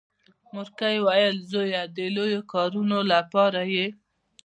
[0.53, 3.87] مورکۍ ویل زويه د لويو کارونو لپاره یې.